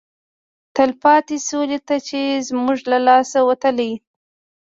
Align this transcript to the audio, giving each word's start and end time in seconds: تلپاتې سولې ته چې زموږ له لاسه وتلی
تلپاتې 0.75 1.37
سولې 1.49 1.79
ته 1.87 1.95
چې 2.07 2.19
زموږ 2.47 2.77
له 2.91 2.99
لاسه 3.07 3.39
وتلی 3.47 3.91